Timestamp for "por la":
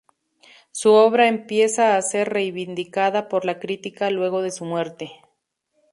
3.29-3.59